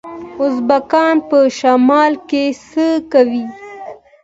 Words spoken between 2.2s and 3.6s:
کې څه کوي؟